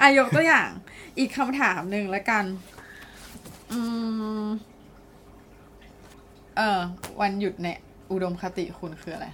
[0.00, 0.68] อายกตัวอย่าง
[1.18, 2.44] อีกคำถามหนึ่งแล้วกัน
[3.74, 3.82] อื
[4.46, 4.48] ม
[6.56, 6.80] เออ
[7.20, 7.68] วันหยุดใน
[8.10, 9.26] อุดมคติคุณคืออะไร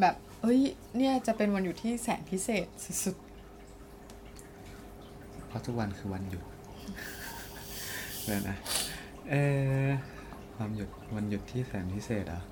[0.00, 0.60] แบบ เอ้ย
[0.96, 2.66] เนี่ยจะเป็นวันหยุดที่แสนพิเศษ
[3.04, 3.16] สุด
[5.46, 6.44] เพราะทุกวันคือวันหยุด
[8.24, 8.56] เดี๋ยวนะ
[9.30, 9.34] เอ
[9.86, 9.88] อ
[10.56, 12.42] ความหยุดวันหยุดที่แสนพิเศษเหรอะ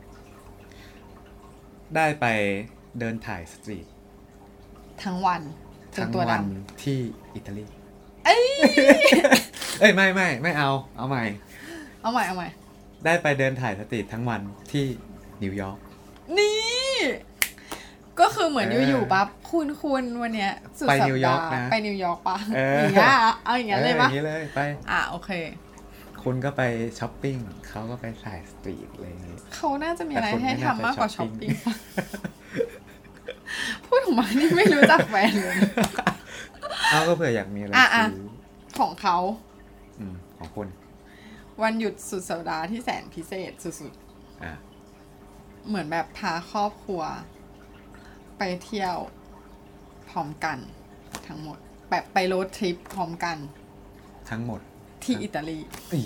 [1.97, 2.27] ได้ไป
[2.99, 5.43] เดินถ่ายสตรีทๆ ทั้งวัน
[5.97, 6.43] จนทั้งตัวดวัน
[6.83, 6.99] ที่
[7.35, 7.65] อิตาลี
[9.81, 12.49] เอ้ยไม่ไม่ไม่เอาเอาใหม่ำเอาใหม่เอาใหม่
[13.05, 14.41] ได้ไปเดินถ่ายสตรีททั้งวัน
[14.73, 14.85] ที่
[15.43, 15.79] นิวยอร์ก
[16.39, 16.97] นี่
[18.21, 24.61] ก็คือเหมือนเอออยู่ๆปั๊บคุณคุณวันเนี้ยสุดไปสัปนิวยอร์กดาห์นะไปนิวยอร์กปะเออออ ย่างเงี้ยเอาอย่างเงี้ยเลยปะอออย่างนี้เลยไป
[24.91, 25.31] อะโอเค
[26.23, 26.63] คุณก็ไป
[26.99, 27.37] ช้อปปิ้ง
[27.69, 31.75] เขาก็ไปถ่ายสตรีทอะไรอย่างงี้ เขาน่าจะมีอะไรแต่คุณให้ไม่น่าทำมากกว่าจะช้ช้ออปปปิ้ปิ้ง งปะ
[33.87, 35.57] พูดออกมานี่ไม่รู้จักแฟนเลย
[36.91, 38.27] เอาก็เผื่ออยากมีอะไรอะอะ ซื้อ
[38.79, 39.17] ของเขา
[40.01, 40.69] อืมของคุณ
[41.63, 43.93] วันหยุดสุดสัปดาห์ที่แสนพิเศษสุด
[44.45, 47.03] อะๆเหมือนแบบพาครอบครัว
[48.39, 48.97] ไปเที่ยว
[50.11, 50.59] พร้อมกัน
[51.27, 51.59] ทั้งหมด
[51.91, 53.37] แบบไปโรดทริปพร้อมกัน
[54.31, 54.61] ทั้งหมด
[55.05, 55.59] ที่อิตาลี
[55.93, 56.03] อี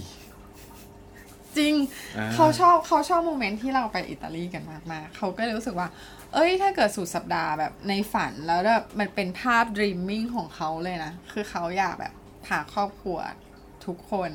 [1.57, 1.75] จริง
[2.17, 5.89] อ่าเขาชอบเขาชอบโมเมนต์ที่เราไปอิตาลีกันมากๆเขาก็เลยรู้สึกว่า
[6.35, 12.15] เอ้ย ถ้าเกิดสุดสัปดาห์แบบในฝันแล้วแบบมันเป็นภาพ dreaming ของเขาเลยนะ คือเขาอยากแบบ
[12.47, 13.19] พาครอบครัว
[13.87, 14.33] ทุกคน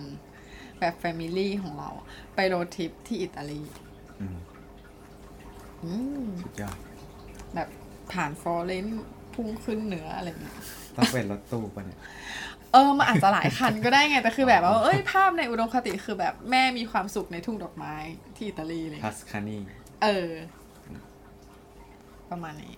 [0.79, 1.89] แบบ family ของเรา
[2.36, 3.62] ไปโรดทริปที่อิตาลี
[4.21, 4.38] อืม
[5.84, 6.77] อืมสุดยอด
[7.55, 7.69] แบบ
[8.13, 9.03] ผ่านฟลอเรนซ์
[9.34, 10.58] พุ่งขึ้นเหนืออะไรเงี้ย
[10.95, 11.99] ต้องเป็นรถตู้ปะเนี่ย
[12.73, 17.95] เออมันอาจจะหลายคันก็ได้ไง แต่คือแบบว่า เอ้ย ภาพในอุดมคติคือแบบแม่มีความสุขในทุ่งดอกไม้
[18.36, 19.58] ที่อิตาลีเลยทัสคานี
[20.03, 20.29] เออ
[22.31, 22.75] ประมาณนี้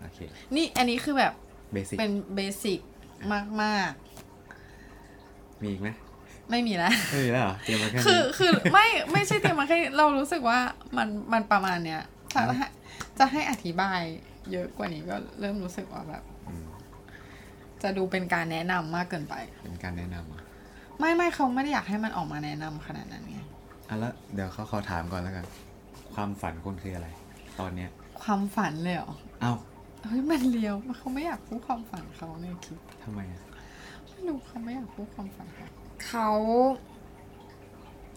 [0.00, 0.18] โอเค
[0.54, 1.32] นี่อันนี้คือแบบ
[1.72, 2.80] basic เป็น basic
[3.62, 3.90] มาก
[5.62, 10.58] มีอีกไหมๆไม่มีแล้วไม่มีแล้วเหรอเตรียมมาแค่คือนี้คือไม่ไม่ใช่เตรียมมาแค่นี้เรารู้สึกว่า
[10.96, 12.00] มันมันประมาณเนี้ย
[12.32, 12.66] ถ้าให้
[13.18, 14.00] จะให้อธิบาย
[14.52, 16.22] เยอะกว่านี้ก็เริ่มรู้สึกว่าแบบ
[16.64, 16.66] ม
[17.82, 20.42] จะดูเป็นการแนะนำมากเกินไป เป็นการแนะนำอะ
[20.98, 23.38] ไม่ไม่เขาไม่ได้อยากให้มันออกมาแนะนำขนาดนั้นไง
[23.88, 25.46] อะแล้วเดี๋ยวเขาขอถามก่อนแล้วกัน
[26.14, 27.08] ความฝันคุณคืออะไร
[27.60, 27.90] ตอนเนี้ย
[28.22, 29.52] ความฝันเลยเหรอ เอ้า
[30.06, 33.42] เฮ้ยมันเลียวเขาไม่อยากพูดความฝันเขาในคลิปทำไมอะ
[34.22, 35.66] ไม่รู้เขาไม่อยากพูดความฝันเขา
[36.06, 36.30] เขา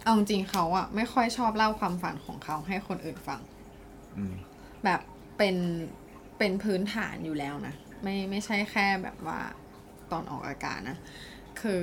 [0.04, 3.42] เอาจริงๆเขาอะไม่ค่อยชอบเล่าความฝันของเขาให้คนอื่นฟัง
[4.18, 4.34] อืม
[4.84, 5.02] แบบ
[5.38, 5.56] เป็น
[6.38, 9.40] เป็นพื้นฐานอยู่แล้วนะไม่ไม่ใช่แค่แบบว่า
[10.12, 10.98] ตอนออกอากาศนะ
[11.62, 11.82] คือ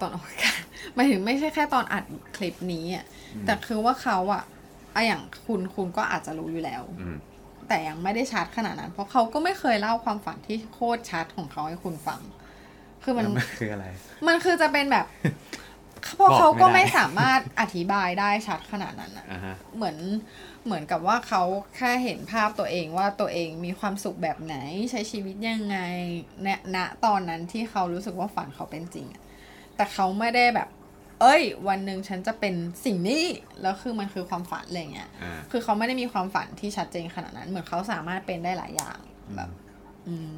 [0.00, 0.60] ตอนออกอากาศ
[0.94, 2.04] หมายถึงไม่ใช่แค่ตอนอัด
[2.36, 3.04] คลิปนี้อะ
[3.34, 4.42] อืมแต่คือว่าเขาอะ
[4.94, 7.16] อะอย่างคุณคุณก็อาจจะรู้อยู่แล้วอืม
[7.68, 12.20] แต่ยังไม่ได้ชัดขนาดนั้น เพราะเขาก็ไม่เคยเล่าความฝันที่โคตรชัดของเขาให้คุณฟัง
[13.04, 13.86] คือมันแล้วมันคืออะไร
[14.26, 15.06] มันคือจะเป็นแบบ
[16.16, 19.96] เพราะบอกเขาก็ไม่ได้ไม่สามารถอธิบายได้ชัดขนาดนั้นอะอ่าฮะเหมือน
[20.64, 21.42] เหมือนกับว่าเขา
[21.76, 24.56] แค่เห็นภาพตัวเองว่าตัวเองมีความสุขแบบไหน
[24.90, 25.78] ใช้ชีวิตยังไง
[26.46, 29.22] ณณตอนนั้นที่เขารู้สึกว่าฝันเขาเป็นจริงอะ
[29.76, 30.68] แต่เขาไม่ได้แบบ
[31.20, 33.24] เอ้ย วันหนึ่งฉันจะเป็นสิ่งนี้
[33.62, 38.98] แล้วคือมันคือความฝันอะไรเงี้ยอ่าคือเขาไม่ได้มีความฝันที่ชัดเจนขนาดนั้น เหมือนเขาสามารถเป็นได้หลายอย่าง
[39.36, 39.50] แบบ
[40.08, 40.34] อืม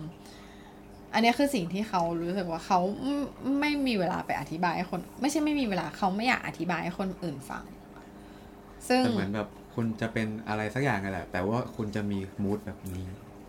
[1.17, 3.17] อันเนี้ยคือสิ่งที่เขารู้สึกว่าเขาไม่
[3.61, 7.65] ไม่มีเวลาไปอธิบายให้คน ไม่ใช่ไม่มีเวลาเขาไม่อยากอธิบายให้คนอื่นฟัง
[8.89, 13.05] ซึ่งแต่เหมือนแบบคุณจะเป็นอะไรสักอย่างกันแหละ แต่ว่าคุณจะมีมูดแบบนี้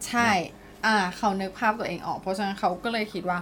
[0.08, 0.30] ใช่
[0.86, 3.40] อ่า เขานึกภาพตัวเองออก เพราะฉะนั้นเขาก็เลยคิดว่า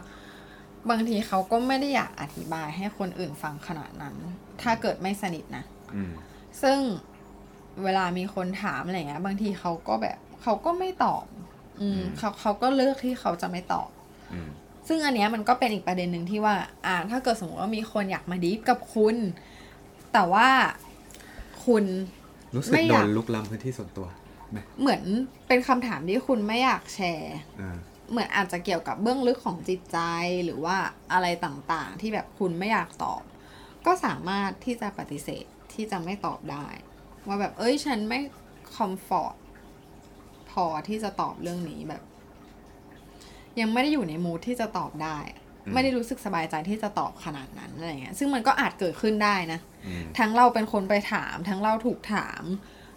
[0.89, 4.15] บางทีเขาก็ไม่ได้อยากอธิบายให้คนอื่นฟังขนาดนั้น
[4.61, 5.63] ถ้าเกิดไม่สนิทนะ
[5.95, 6.11] อืม
[6.61, 6.79] ซึ่ง
[7.83, 11.25] เวลามีคนถามอะไรเงี้ย บางทีเขาก็แบบ เขาก็ไม่ตอบ
[11.81, 13.94] อืมอืมเขาเขาก็เลือกที่เขาจะไม่ตอบอืม
[14.87, 19.15] ซึ่งอันเนี้ยมันก็เป็นอีกประเด็นหนึ่งที่ว่า อ่า ถ้าเกิดสมมติว่ามีคนอยากมาดีฟกับคุณ
[20.13, 20.47] แต่ว่า
[21.65, 21.83] คุณ
[22.55, 24.07] รู้สึกไม่อโดยากนลุกล้ำพื้นที่ส่วนตัว
[24.51, 25.03] ไหมเหมือน
[25.47, 27.77] เป็นคำถามที่คุณไม่อยากแชร์อ่า
[28.11, 29.97] เหมือนอาจจะเกี่ยวกับเบื้องลึกของจิตใจ
[30.45, 30.77] หรือว่า
[31.13, 33.21] อะไรต่างๆ ที่แบบคุณไม่อยากตอบ
[33.85, 36.67] ก็สามารถที่จะปฏิเสธที่จะไม่ตอบได้
[37.27, 38.19] ว่าแบบเอ้ยฉันไม่
[38.75, 39.35] คอมฟอร์ต
[40.51, 42.03] พอที่จะตอบเรื่องนี้แบบ
[43.61, 45.17] ยังไม่ได้อยู่ในมูทที่จะตอบได้
[45.65, 52.43] อืมไม่ได้รู้สึกสบายใจที่จะตอบขนาดนั้นอะไรเงี้ยซึ่งมันก็อาจเกิดขึ้นได้นะอืมทั้งเราเป็นคนไปถาม ทั้งเราถูกถาม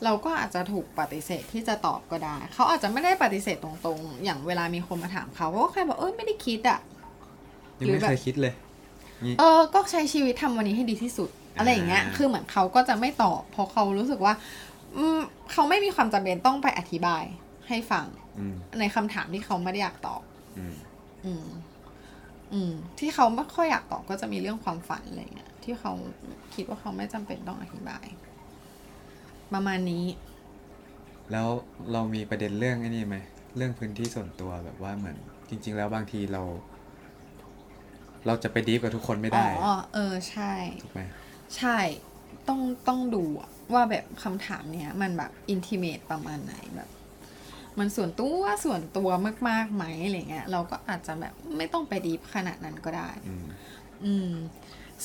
[0.04, 6.80] เราก็อาจจะถูกปฏิเสธที่จะตอบก็ได้ เขาอาจจะไม่ได้ปฏิเสธตรงๆ อย่างเวลามีคนมาถามเขาเขาก็แค่บอกเอ้ยไม่ได้คิดอะ
[7.80, 8.52] ยังหรือไม่แบบเคยคิดเลย
[9.24, 14.34] นี่เออ ก็ใช้ชีวิตทำวันนี้ให้ดีที่สุด อะไรอย่างเงี้ยอ่าคือเหมือนเขาก็จะไม่ตอบ เพราะเขารู้สึกว่า
[14.96, 15.18] อืม
[15.52, 17.24] เขาไม่มีความจำเป็นต้องไปอธิบาย
[17.68, 18.06] ให้ฟัง
[18.38, 20.22] อืมในคำถามที่เขาไม่ได้อยากตอบ
[20.58, 20.74] อืม
[21.24, 21.46] อืม
[22.52, 25.92] อืม ที่เขาไม่ค่อยอยากตอบก็จะมีเรื่องความฝันอะไรเงี้ยที่เขา
[26.54, 28.06] คิดว่าเขาไม่จำเป็นต้องอธิบาย
[29.52, 30.04] ประมาณนี้
[31.32, 31.48] แล้ว
[31.92, 33.16] เรามีประเด็นเรื่องไอ้นี่ไหม
[33.56, 35.16] เรื่องพื้นที่ส่วนตัวแบบว่าเหมือน
[35.48, 36.42] จริง ๆ แล้วบางทีเรา
[38.26, 41.00] เราจะไปดีฟกับทุกคนไม่ได้อ๋อเออใช่ถูกไหม
[41.56, 41.76] ใช่
[42.48, 46.88] ต้องต้องดูอะว่าแบบคำถามเนี้ยมันแบบอินทิเมตประมาณไหนแบบ
[47.78, 49.08] มันส่วนตัวส่วนตัว
[49.48, 53.44] มากๆไหมอะไรเงี้ยเราก็อาจจะแบบไม่ต้องไปดีฟขนาดนั้นก็ได้อืม
[54.04, 54.32] อืม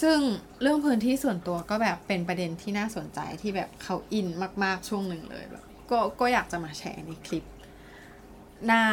[0.01, 0.17] ซึ่ง
[0.61, 4.27] เรื่องพื้นที่ส่วนตัวก็แบบเป็นประเด็นที่น่าสนใจที่แบบเขาอิน
[4.63, 7.45] มากๆช่วงหนึ่งเลยแบบก็ก็อยากจะมาแชร์ในคลิป
[8.65, 8.83] หน้า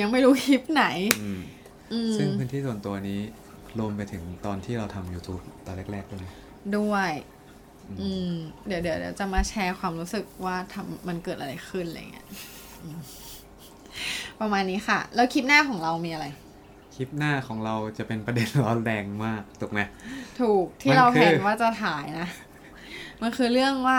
[0.00, 0.84] ยังไม่รู้คลิปไหน
[1.22, 1.40] อืม
[1.92, 3.20] อืมซึ่งพื้นที่ส่วนตัวนี้
[3.78, 6.26] รวมไปถึงตอนที่เราทำ YouTube ตอนแรกๆด้วยไหม
[6.76, 7.10] ด้วย
[7.88, 8.32] อืมอืม
[8.66, 12.65] เดี๋ยวเดี๋ยวเดี๋ยวจะมาแชร์ความรู้สึกว่าทำมันเกิดอะไรขึ้นอะไรเงี้ยอืม
[14.40, 16.26] ประมาณนี้ค่ะ แล้วคลิปหน้าของเรามีอะไร
[16.94, 19.80] คลิปหน้าของเราจะเป็นประเด็นร้อนแรงมาก ถูกไหม
[20.40, 22.28] ถูกที่มันเราคือแผนว่าจะถ่ายนะ
[23.22, 23.98] มันคือเรื่องว่า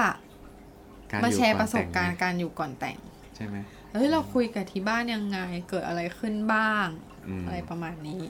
[1.11, 2.97] การมาอยู่แชร์ก่ปอนระสบการณ์แต่งการอยู่ก่อนแต่ง
[3.35, 3.57] ใช่ไหม
[3.93, 6.87] เฮ้ยเราคุยกับที่บ้านยังไง เกิดอะไรขึ้นบ้าง
[7.27, 8.21] อืมอะไรประมาณนี้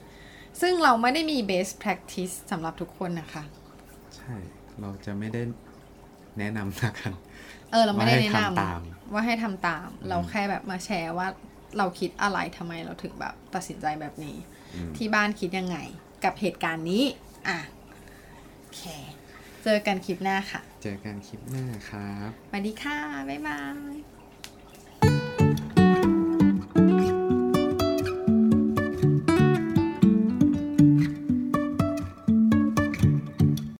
[0.60, 3.44] ซึ่งเราไม่ได้มี best practice สำหรับทุกคนนะคะ
[4.16, 4.34] ใช่
[4.80, 5.42] เราจะไม่ได้
[6.38, 7.12] แนะนำนะกัน
[7.70, 11.28] เออเราไม่ได้ว่าให้แนะนทำตามำว่าให้ทำตามอืมเราแค่แบบมาแชร์ว่า
[11.78, 14.36] เราคิดอะไรทำไมเราถึงแบบตัดสินใจแบบนี้
[14.74, 15.78] อืมที่บ้านคิดยังไง
[16.24, 17.04] กับเหตุการณ์นี้
[17.48, 17.58] อะ
[18.58, 18.82] โอเค
[19.64, 23.60] เจอกันคลิปหน้าค่ะ เจอกันคลิปหน้าครับสวัสดีค่ะ บ๊ายบา
[23.92, 24.17] ย